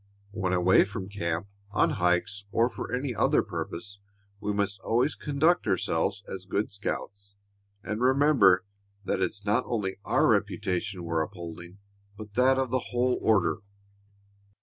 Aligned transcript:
When 0.31 0.51
away 0.51 0.83
from 0.83 1.09
camp 1.09 1.45
on 1.69 1.91
hikes 1.91 2.45
or 2.51 2.69
for 2.69 2.91
any 2.91 3.13
other 3.13 3.43
purpose, 3.43 3.99
we 4.39 4.51
must 4.51 4.79
always 4.79 5.13
conduct 5.13 5.67
ourselves 5.67 6.23
as 6.27 6.45
good 6.47 6.71
scouts 6.71 7.35
and 7.83 8.01
remember 8.01 8.65
that 9.05 9.21
it's 9.21 9.45
not 9.45 9.63
only 9.67 9.97
our 10.03 10.23
own 10.33 10.39
reputation 10.39 11.03
we're 11.03 11.21
upholding, 11.21 11.77
but 12.17 12.33
that 12.33 12.57
of 12.57 12.71
the 12.71 12.85
whole 12.89 13.19
order." 13.21 13.59